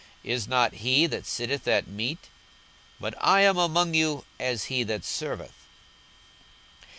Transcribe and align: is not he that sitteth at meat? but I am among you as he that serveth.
is 0.23 0.47
not 0.47 0.73
he 0.81 1.05
that 1.05 1.27
sitteth 1.27 1.67
at 1.67 1.87
meat? 1.87 2.29
but 2.99 3.13
I 3.21 3.41
am 3.41 3.57
among 3.59 3.93
you 3.93 4.25
as 4.39 4.63
he 4.63 4.81
that 4.85 5.05
serveth. 5.05 5.53